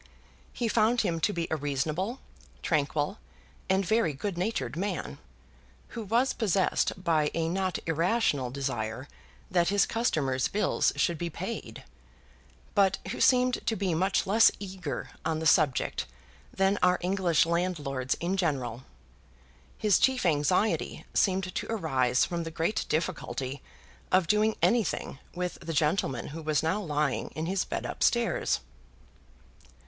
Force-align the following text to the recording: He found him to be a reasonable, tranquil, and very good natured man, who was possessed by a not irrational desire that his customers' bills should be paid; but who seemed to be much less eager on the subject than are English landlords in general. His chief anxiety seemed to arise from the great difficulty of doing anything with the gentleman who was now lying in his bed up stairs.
He 0.51 0.67
found 0.67 1.01
him 1.01 1.19
to 1.19 1.31
be 1.31 1.47
a 1.51 1.55
reasonable, 1.55 2.21
tranquil, 2.63 3.19
and 3.69 3.85
very 3.85 4.13
good 4.13 4.35
natured 4.35 4.75
man, 4.75 5.19
who 5.89 6.01
was 6.03 6.33
possessed 6.33 7.03
by 7.03 7.29
a 7.35 7.47
not 7.47 7.77
irrational 7.85 8.49
desire 8.49 9.07
that 9.51 9.69
his 9.69 9.85
customers' 9.85 10.47
bills 10.47 10.91
should 10.95 11.19
be 11.19 11.29
paid; 11.29 11.83
but 12.73 12.97
who 13.11 13.21
seemed 13.21 13.63
to 13.67 13.75
be 13.75 13.93
much 13.93 14.25
less 14.25 14.49
eager 14.59 15.11
on 15.23 15.37
the 15.37 15.45
subject 15.45 16.07
than 16.51 16.79
are 16.81 16.97
English 17.01 17.45
landlords 17.45 18.15
in 18.15 18.35
general. 18.37 18.81
His 19.77 19.99
chief 19.99 20.25
anxiety 20.25 21.05
seemed 21.13 21.53
to 21.53 21.71
arise 21.71 22.25
from 22.25 22.41
the 22.43 22.49
great 22.49 22.87
difficulty 22.89 23.61
of 24.11 24.25
doing 24.25 24.55
anything 24.63 25.19
with 25.35 25.59
the 25.61 25.73
gentleman 25.73 26.29
who 26.29 26.41
was 26.41 26.63
now 26.63 26.81
lying 26.81 27.27
in 27.35 27.45
his 27.45 27.63
bed 27.65 27.85
up 27.85 28.01
stairs. 28.01 28.61